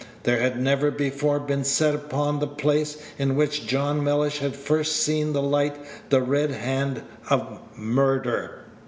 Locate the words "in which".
3.19-3.67